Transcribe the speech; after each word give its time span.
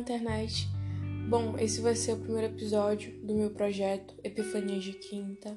internet! 0.00 0.68
Bom, 1.28 1.56
esse 1.56 1.80
vai 1.80 1.94
ser 1.94 2.12
o 2.12 2.18
primeiro 2.18 2.52
episódio 2.52 3.12
do 3.24 3.34
meu 3.34 3.50
projeto 3.50 4.14
Epifanias 4.22 4.84
de 4.84 4.92
Quinta. 4.92 5.56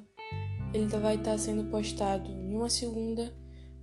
Ele 0.72 0.86
vai 0.86 1.16
estar 1.16 1.36
sendo 1.36 1.70
postado 1.70 2.30
em 2.30 2.54
uma 2.54 2.70
segunda, 2.70 3.36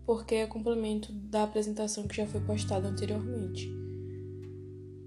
porque 0.05 0.35
é 0.35 0.47
complemento 0.47 1.11
da 1.11 1.43
apresentação 1.43 2.07
que 2.07 2.15
já 2.15 2.25
foi 2.25 2.41
postada 2.41 2.87
anteriormente. 2.87 3.71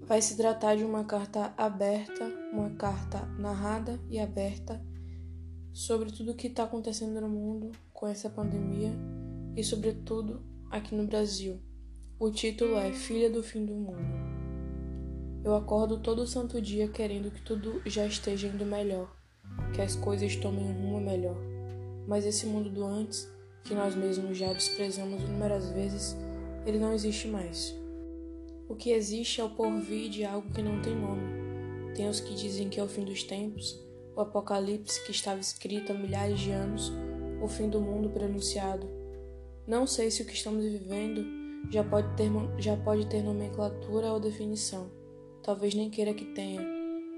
Vai 0.01 0.21
se 0.21 0.37
tratar 0.37 0.75
de 0.75 0.83
uma 0.83 1.03
carta 1.03 1.53
aberta, 1.57 2.25
uma 2.53 2.69
carta 2.69 3.25
narrada 3.39 3.99
e 4.09 4.19
aberta 4.19 4.81
sobre 5.73 6.11
tudo 6.11 6.31
o 6.31 6.35
que 6.35 6.47
está 6.47 6.63
acontecendo 6.63 7.19
no 7.19 7.27
mundo 7.27 7.71
com 7.91 8.07
essa 8.07 8.29
pandemia 8.29 8.93
e, 9.57 9.63
sobretudo, 9.63 10.41
aqui 10.69 10.95
no 10.95 11.05
Brasil. 11.05 11.59
O 12.17 12.31
título 12.31 12.77
é 12.77 12.93
Filha 12.93 13.29
do 13.29 13.43
Fim 13.43 13.65
do 13.65 13.73
Mundo. 13.73 14.34
Eu 15.45 15.53
acordo 15.53 15.99
todo 15.99 16.25
santo 16.25 16.59
dia 16.59 16.87
querendo 16.87 17.29
que 17.29 17.39
tudo 17.39 17.79
já 17.85 18.03
esteja 18.07 18.47
indo 18.47 18.65
melhor, 18.65 19.15
que 19.75 19.79
as 19.79 19.95
coisas 19.95 20.35
tomem 20.35 20.65
um 20.65 20.73
rumo 20.73 20.99
melhor. 20.99 21.37
Mas 22.07 22.25
esse 22.25 22.47
mundo 22.47 22.67
do 22.67 22.83
antes, 22.83 23.29
que 23.63 23.75
nós 23.75 23.93
mesmos 23.93 24.39
já 24.39 24.51
desprezamos 24.51 25.21
inúmeras 25.21 25.69
vezes, 25.69 26.17
ele 26.65 26.79
não 26.79 26.91
existe 26.93 27.27
mais. 27.27 27.75
O 28.67 28.73
que 28.73 28.89
existe 28.89 29.39
é 29.39 29.43
o 29.43 29.51
porvir 29.51 30.09
de 30.09 30.25
algo 30.25 30.51
que 30.51 30.63
não 30.63 30.81
tem 30.81 30.95
nome. 30.95 31.93
Tem 31.93 32.09
os 32.09 32.19
que 32.19 32.33
dizem 32.33 32.67
que 32.67 32.79
é 32.79 32.83
o 32.83 32.89
fim 32.89 33.05
dos 33.05 33.21
tempos, 33.21 33.79
o 34.15 34.21
apocalipse 34.21 35.05
que 35.05 35.11
estava 35.11 35.39
escrito 35.39 35.91
há 35.91 35.95
milhares 35.95 36.39
de 36.39 36.49
anos, 36.49 36.91
o 37.39 37.47
fim 37.47 37.69
do 37.69 37.79
mundo 37.79 38.09
prenunciado. 38.09 38.89
Não 39.67 39.85
sei 39.85 40.09
se 40.09 40.23
o 40.23 40.25
que 40.25 40.33
estamos 40.33 40.63
vivendo 40.63 41.23
já 41.69 41.83
pode 41.83 42.15
ter, 42.15 42.31
já 42.57 42.75
pode 42.75 43.05
ter 43.05 43.21
nomenclatura 43.21 44.11
ou 44.11 44.19
definição. 44.19 45.04
Talvez 45.45 45.75
nem 45.75 45.91
queira 45.91 46.11
que 46.11 46.25
tenha, 46.25 46.65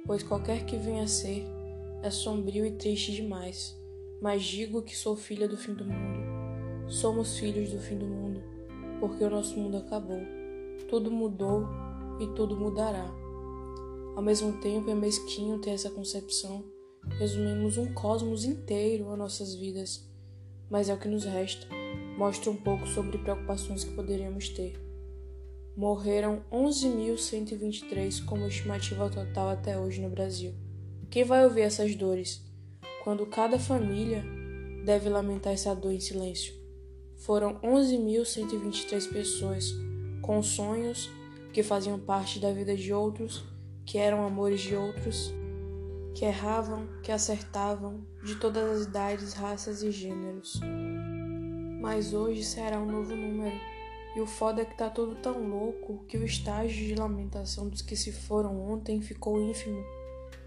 pois 0.05 0.21
qualquer 0.21 0.65
que 0.65 0.75
venha 0.75 1.03
a 1.03 1.07
ser 1.07 1.45
é 2.03 2.11
sombrio 2.11 2.65
e 2.65 2.71
triste 2.71 3.13
demais. 3.13 3.73
Mas 4.21 4.43
digo 4.43 4.81
que 4.81 4.97
sou 4.97 5.15
filha 5.15 5.47
do 5.47 5.55
fim 5.55 5.73
do 5.73 5.85
mundo. 5.85 6.19
Somos 6.89 7.37
filhos 7.37 7.71
do 7.71 7.79
fim 7.79 7.97
do 7.97 8.05
mundo, 8.05 8.43
porque 8.99 9.23
o 9.23 9.29
nosso 9.29 9.57
mundo 9.57 9.77
acabou. 9.77 10.19
Tudo 10.89 11.09
mudou 11.09 11.67
e 12.19 12.27
tudo 12.35 12.57
mudará. 12.57 13.09
Ao 14.13 14.21
mesmo 14.21 14.59
tempo, 14.59 14.91
é 14.91 14.93
mesquinho 14.93 15.59
ter 15.59 15.69
essa 15.69 15.89
concepção. 15.89 16.65
Resumimos 17.19 17.77
um 17.77 17.93
cosmos 17.93 18.43
inteiro 18.43 19.09
a 19.09 19.15
nossas 19.15 19.55
vidas, 19.55 20.05
mas 20.69 20.89
é 20.89 20.93
o 20.93 20.99
que 20.99 21.07
nos 21.07 21.23
resta 21.23 21.65
mostra 22.17 22.49
um 22.49 22.55
pouco 22.55 22.87
sobre 22.87 23.19
preocupações 23.19 23.83
que 23.83 23.93
poderíamos 23.93 24.49
ter. 24.49 24.86
Morreram 25.77 26.41
11.123 26.51 28.25
como 28.25 28.47
estimativa 28.47 29.07
total 29.11 29.49
até 29.49 29.79
hoje 29.79 30.01
no 30.01 30.09
Brasil. 30.09 30.55
Quem 31.07 31.23
vai 31.23 31.45
ouvir 31.45 31.61
essas 31.61 31.93
dores? 31.93 32.43
Quando 33.03 33.27
cada 33.27 33.59
família 33.59 34.25
deve 34.83 35.07
lamentar 35.07 35.53
essa 35.53 35.75
dor 35.75 35.91
em 35.91 35.99
silêncio. 35.99 36.51
Foram 37.17 37.59
11.123 37.59 39.13
pessoas 39.13 39.71
com 40.23 40.41
sonhos 40.41 41.11
que 41.53 41.61
faziam 41.61 41.99
parte 41.99 42.39
da 42.39 42.51
vida 42.51 42.75
de 42.75 42.91
outros, 42.91 43.45
que 43.85 43.99
eram 43.99 44.25
amores 44.25 44.61
de 44.61 44.75
outros, 44.75 45.31
que 46.15 46.25
erravam, 46.25 46.87
que 47.03 47.11
acertavam, 47.11 48.03
de 48.23 48.33
todas 48.37 48.81
as 48.81 48.87
idades, 48.87 49.33
raças 49.33 49.83
e 49.83 49.91
gêneros. 49.91 50.59
Mas 51.79 52.15
hoje 52.15 52.43
será 52.43 52.79
um 52.79 52.91
novo 52.91 53.15
número. 53.15 53.76
E 54.17 54.19
o 54.19 54.25
foda 54.25 54.63
é 54.63 54.65
que 54.65 54.75
tá 54.75 54.89
tudo 54.89 55.13
tão 55.13 55.47
louco 55.47 56.03
que 56.07 56.17
o 56.17 56.25
estágio 56.25 56.87
de 56.87 56.95
lamentação 56.95 57.69
dos 57.69 57.83
que 57.83 57.95
se 57.95 58.11
foram 58.11 58.59
ontem 58.67 58.99
ficou 58.99 59.39
ínfimo, 59.39 59.85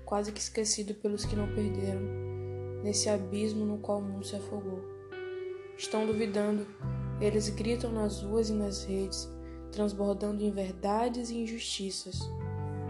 quase 0.05 0.33
que 0.33 0.41
esquecido 0.41 0.93
pelos 0.95 1.25
que 1.25 1.37
não 1.37 1.47
perderam, 1.55 2.01
nesse 2.83 3.09
abismo 3.09 3.65
no 3.65 3.79
qual 3.79 4.01
o 4.01 4.03
mundo 4.03 4.27
se 4.27 4.35
afogou. 4.35 4.83
Estão 5.79 6.05
duvidando, 6.05 6.67
eles 7.21 7.49
gritam 7.49 7.93
nas 7.93 8.23
ruas 8.23 8.51
e 8.51 8.55
nas 8.55 8.83
redes, 8.83 9.31
transbordando 9.71 10.43
em 10.43 10.51
verdades 10.51 11.31
e 11.31 11.37
injustiças. 11.37 12.29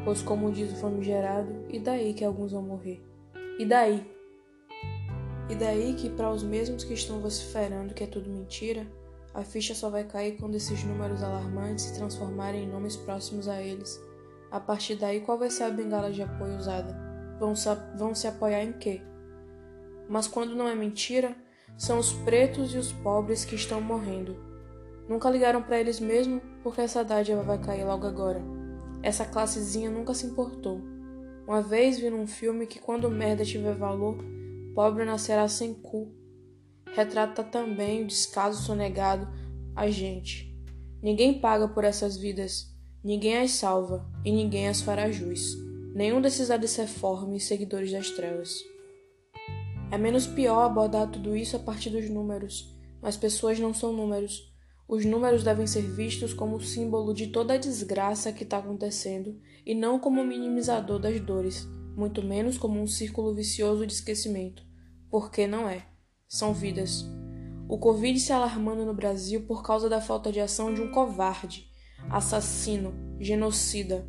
Pois, 0.02 0.22
como 0.22 0.50
diz 0.50 0.72
o 0.72 0.76
famigerado, 0.76 1.66
e 1.68 1.78
daí 1.78 2.14
que 2.14 2.24
alguns 2.24 2.52
vão 2.52 2.62
morrer? 2.62 3.04
E 3.58 3.66
daí? 3.66 4.10
E 5.50 5.54
daí 5.54 5.92
que, 5.92 6.08
para 6.08 6.32
os 6.32 6.42
mesmos 6.42 6.84
que 6.84 6.94
estão 6.94 7.20
vociferando 7.20 7.92
que 7.92 8.02
é 8.02 8.06
tudo 8.06 8.30
mentira, 8.30 8.86
a 9.32 9.42
ficha 9.44 9.74
só 9.74 9.88
vai 9.88 10.04
cair 10.04 10.36
quando 10.36 10.56
esses 10.56 10.82
números 10.82 11.22
alarmantes 11.22 11.84
se 11.84 11.94
transformarem 11.94 12.64
em 12.64 12.68
nomes 12.68 12.96
próximos 12.96 13.48
a 13.48 13.62
eles. 13.62 14.00
A 14.50 14.58
partir 14.58 14.96
daí, 14.96 15.20
qual 15.20 15.38
vai 15.38 15.50
ser 15.50 15.64
a 15.64 15.70
bengala 15.70 16.10
de 16.10 16.22
apoio 16.22 16.56
usada? 16.56 16.96
Vão 17.38 17.54
se, 17.54 17.68
vão 17.96 18.14
se 18.14 18.26
apoiar 18.26 18.64
em 18.64 18.72
quê? 18.72 19.00
Mas 20.08 20.26
quando 20.26 20.56
não 20.56 20.66
é 20.66 20.74
mentira, 20.74 21.36
são 21.78 21.98
os 21.98 22.12
pretos 22.12 22.74
e 22.74 22.78
os 22.78 22.92
pobres 22.92 23.44
que 23.44 23.54
estão 23.54 23.80
morrendo. 23.80 24.36
Nunca 25.08 25.30
ligaram 25.30 25.62
para 25.62 25.80
eles 25.80 26.00
mesmo 26.00 26.40
porque 26.62 26.80
essa 26.80 27.04
dádiva 27.04 27.42
vai 27.42 27.58
cair 27.58 27.84
logo 27.84 28.06
agora. 28.06 28.42
Essa 29.02 29.24
classezinha 29.24 29.90
nunca 29.90 30.12
se 30.12 30.26
importou. 30.26 30.80
Uma 31.46 31.62
vez 31.62 31.98
vi 31.98 32.10
num 32.10 32.26
filme 32.26 32.66
que 32.66 32.78
quando 32.78 33.10
merda 33.10 33.44
tiver 33.44 33.74
valor, 33.74 34.18
pobre 34.74 35.04
nascerá 35.04 35.48
sem 35.48 35.72
cu. 35.72 36.12
Retrata 36.94 37.42
também 37.42 38.02
o 38.02 38.06
descaso 38.06 38.62
sonegado 38.62 39.28
a 39.74 39.88
gente. 39.90 40.54
Ninguém 41.02 41.40
paga 41.40 41.68
por 41.68 41.84
essas 41.84 42.16
vidas, 42.16 42.74
ninguém 43.02 43.38
as 43.38 43.52
salva 43.52 44.06
e 44.24 44.30
ninguém 44.30 44.68
as 44.68 44.80
fará 44.80 45.10
jus. 45.10 45.56
Nenhum 45.94 46.20
desses 46.20 46.50
há 46.50 46.56
de 46.56 46.68
ser 46.68 46.86
forme 46.86 47.40
seguidores 47.40 47.90
das 47.90 48.10
trevas. 48.10 48.54
É 49.90 49.98
menos 49.98 50.26
pior 50.26 50.62
abordar 50.62 51.10
tudo 51.10 51.36
isso 51.36 51.56
a 51.56 51.60
partir 51.60 51.90
dos 51.90 52.08
números, 52.08 52.74
mas 53.02 53.16
pessoas 53.16 53.58
não 53.58 53.74
são 53.74 53.92
números. 53.92 54.52
Os 54.86 55.04
números 55.04 55.42
devem 55.42 55.66
ser 55.66 55.82
vistos 55.82 56.32
como 56.32 56.60
símbolo 56.60 57.14
de 57.14 57.28
toda 57.28 57.54
a 57.54 57.58
desgraça 57.58 58.32
que 58.32 58.44
está 58.44 58.58
acontecendo 58.58 59.40
e 59.64 59.74
não 59.74 59.98
como 59.98 60.24
minimizador 60.24 60.98
das 60.98 61.20
dores 61.20 61.66
muito 61.96 62.22
menos 62.22 62.56
como 62.56 62.80
um 62.80 62.86
círculo 62.86 63.34
vicioso 63.34 63.86
de 63.86 63.92
esquecimento, 63.92 64.62
porque 65.10 65.46
não 65.46 65.68
é. 65.68 65.86
São 66.32 66.54
vidas. 66.54 67.04
O 67.68 67.76
Covid 67.76 68.20
se 68.20 68.32
alarmando 68.32 68.86
no 68.86 68.94
Brasil 68.94 69.40
por 69.48 69.64
causa 69.64 69.88
da 69.88 70.00
falta 70.00 70.30
de 70.30 70.38
ação 70.38 70.72
de 70.72 70.80
um 70.80 70.92
covarde, 70.92 71.68
assassino, 72.08 72.94
genocida. 73.18 74.08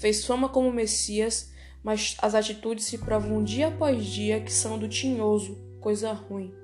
Fez 0.00 0.24
fama 0.24 0.48
como 0.48 0.72
Messias, 0.72 1.52
mas 1.84 2.16
as 2.22 2.34
atitudes 2.34 2.86
se 2.86 2.96
provam 2.96 3.44
dia 3.44 3.68
após 3.68 4.02
dia 4.06 4.40
que 4.40 4.50
são 4.50 4.78
do 4.78 4.88
tinhoso, 4.88 5.62
coisa 5.78 6.10
ruim. 6.10 6.54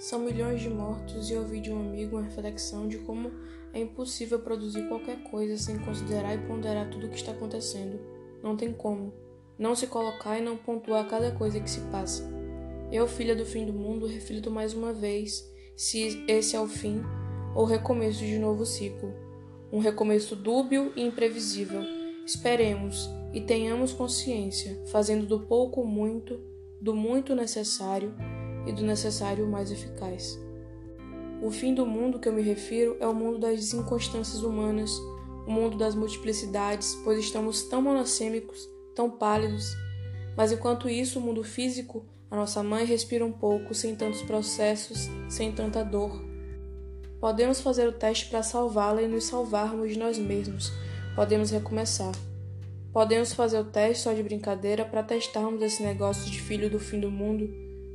São 0.00 0.20
milhões 0.20 0.62
de 0.62 0.70
mortos 0.70 1.30
e 1.30 1.36
ouvi 1.36 1.60
de 1.60 1.70
um 1.70 1.78
amigo 1.78 2.16
uma 2.16 2.24
reflexão 2.24 2.88
de 2.88 2.96
como 3.00 3.30
é 3.74 3.80
impossível 3.80 4.38
produzir 4.38 4.88
qualquer 4.88 5.22
coisa 5.24 5.58
sem 5.58 5.78
considerar 5.80 6.34
e 6.34 6.46
ponderar 6.46 6.88
tudo 6.88 7.06
o 7.06 7.10
que 7.10 7.16
está 7.16 7.32
acontecendo. 7.32 8.00
Não 8.42 8.56
tem 8.56 8.72
como 8.72 9.12
não 9.58 9.76
se 9.76 9.86
colocar 9.86 10.38
e 10.38 10.42
não 10.42 10.56
pontuar 10.56 11.06
cada 11.06 11.32
coisa 11.32 11.60
que 11.60 11.68
se 11.68 11.80
passa. 11.90 12.45
Eu, 12.90 13.06
filha 13.06 13.34
do 13.34 13.44
fim 13.44 13.66
do 13.66 13.72
mundo, 13.72 14.06
reflito 14.06 14.50
mais 14.50 14.74
uma 14.74 14.92
vez 14.92 15.50
se 15.76 16.24
esse 16.28 16.56
é 16.56 16.60
o 16.60 16.68
fim 16.68 17.02
ou 17.54 17.64
recomeço 17.64 18.20
de 18.20 18.38
novo 18.38 18.64
ciclo. 18.64 19.12
Um 19.72 19.78
recomeço 19.78 20.36
dúbio 20.36 20.92
e 20.96 21.02
imprevisível. 21.02 21.82
Esperemos 22.24 23.08
e 23.32 23.40
tenhamos 23.40 23.92
consciência, 23.92 24.80
fazendo 24.86 25.26
do 25.26 25.40
pouco 25.40 25.84
muito, 25.84 26.40
do 26.80 26.94
muito 26.94 27.34
necessário 27.34 28.14
e 28.66 28.72
do 28.72 28.82
necessário 28.82 29.46
mais 29.46 29.70
eficaz. 29.70 30.38
O 31.42 31.50
fim 31.50 31.74
do 31.74 31.84
mundo 31.84 32.18
que 32.18 32.28
eu 32.28 32.32
me 32.32 32.42
refiro 32.42 32.96
é 33.00 33.06
o 33.06 33.14
mundo 33.14 33.38
das 33.38 33.72
inconstâncias 33.72 34.42
humanas 34.42 34.90
o 35.46 35.50
mundo 35.50 35.78
das 35.78 35.94
multiplicidades, 35.94 36.98
pois 37.04 37.18
estamos 37.20 37.62
tão 37.62 37.80
monossêmicos, 37.80 38.68
tão 38.94 39.08
pálidos. 39.08 39.72
Mas 40.36 40.52
enquanto 40.52 40.88
isso, 40.88 41.18
o 41.18 41.22
mundo 41.22 41.42
físico, 41.42 42.04
a 42.30 42.36
nossa 42.36 42.62
mãe 42.62 42.84
respira 42.84 43.24
um 43.24 43.32
pouco, 43.32 43.74
sem 43.74 43.96
tantos 43.96 44.22
processos, 44.22 45.08
sem 45.28 45.52
tanta 45.52 45.84
dor. 45.84 46.22
Podemos 47.20 47.60
fazer 47.60 47.88
o 47.88 47.92
teste 47.92 48.26
para 48.26 48.42
salvá-la 48.42 49.02
e 49.02 49.08
nos 49.08 49.24
salvarmos 49.24 49.90
de 49.90 49.98
nós 49.98 50.18
mesmos. 50.18 50.72
Podemos 51.14 51.50
recomeçar. 51.50 52.12
Podemos 52.92 53.32
fazer 53.32 53.58
o 53.58 53.64
teste 53.64 54.04
só 54.04 54.12
de 54.12 54.22
brincadeira 54.22 54.84
para 54.84 55.02
testarmos 55.02 55.62
esse 55.62 55.82
negócio 55.82 56.30
de 56.30 56.40
filho 56.40 56.68
do 56.68 56.78
fim 56.78 57.00
do 57.00 57.10
mundo. 57.10 57.48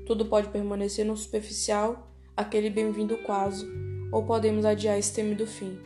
Tudo 0.05 0.25
pode 0.25 0.49
permanecer 0.49 1.05
no 1.05 1.15
superficial, 1.15 2.11
aquele 2.35 2.69
bem-vindo 2.69 3.17
quase, 3.19 3.65
ou 4.11 4.23
podemos 4.25 4.65
adiar 4.65 4.97
esse 4.97 5.13
temido 5.13 5.45
fim. 5.45 5.77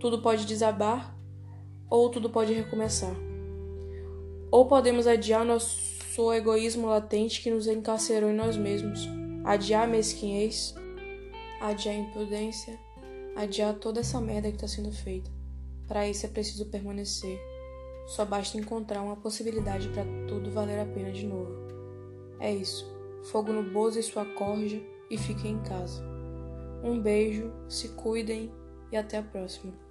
Tudo 0.00 0.20
pode 0.20 0.44
desabar 0.44 1.16
ou 1.88 2.10
tudo 2.10 2.28
pode 2.28 2.52
recomeçar. 2.52 3.14
Ou 4.54 4.66
podemos 4.66 5.08
adiar 5.08 5.44
nosso 5.44 6.32
egoísmo 6.32 6.86
latente 6.86 7.42
que 7.42 7.50
nos 7.50 7.66
encarcerou 7.66 8.30
em 8.30 8.36
nós 8.36 8.56
mesmos, 8.56 9.00
adiar 9.42 9.82
a 9.82 9.86
mesquinhez, 9.88 10.76
adiar 11.60 11.96
a 11.96 11.98
imprudência, 11.98 12.78
adiar 13.34 13.74
toda 13.74 13.98
essa 13.98 14.20
merda 14.20 14.48
que 14.50 14.54
está 14.54 14.68
sendo 14.68 14.92
feita. 14.92 15.28
Para 15.88 16.08
isso 16.08 16.24
é 16.24 16.28
preciso 16.28 16.66
permanecer. 16.66 17.36
Só 18.06 18.24
basta 18.24 18.56
encontrar 18.56 19.02
uma 19.02 19.16
possibilidade 19.16 19.88
para 19.88 20.04
tudo 20.28 20.52
valer 20.52 20.78
a 20.78 20.86
pena 20.86 21.10
de 21.10 21.26
novo. 21.26 21.52
É 22.38 22.54
isso. 22.54 22.88
Fogo 23.24 23.52
no 23.52 23.72
Bozo 23.72 23.98
e 23.98 24.04
sua 24.04 24.24
corja 24.24 24.80
e 25.10 25.18
fiquem 25.18 25.54
em 25.54 25.62
casa. 25.64 26.00
Um 26.80 27.00
beijo, 27.00 27.52
se 27.68 27.88
cuidem 27.88 28.52
e 28.92 28.96
até 28.96 29.18
a 29.18 29.22
próxima. 29.24 29.83